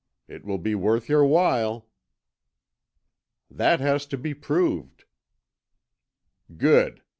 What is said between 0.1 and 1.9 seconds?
It will be worth your while."